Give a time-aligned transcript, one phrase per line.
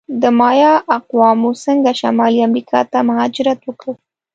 [0.21, 3.91] د مایا اقوامو څنګه شمالي امریکا ته مهاجرت وکړ؟